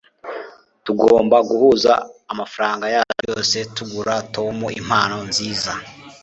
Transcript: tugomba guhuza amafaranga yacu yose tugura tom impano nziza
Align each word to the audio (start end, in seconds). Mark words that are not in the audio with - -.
tugomba 0.85 1.37
guhuza 1.49 1.93
amafaranga 2.31 2.85
yacu 2.95 3.19
yose 3.29 3.57
tugura 3.75 4.15
tom 4.35 4.57
impano 4.79 5.17
nziza 5.29 5.71